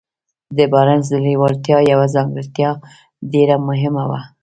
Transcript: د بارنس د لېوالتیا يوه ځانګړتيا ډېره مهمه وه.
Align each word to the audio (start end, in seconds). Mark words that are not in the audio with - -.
د 0.57 0.59
بارنس 0.71 1.05
د 1.11 1.15
لېوالتیا 1.25 1.77
يوه 1.91 2.05
ځانګړتيا 2.15 2.69
ډېره 3.33 3.55
مهمه 3.67 4.03
وه. 4.09 4.21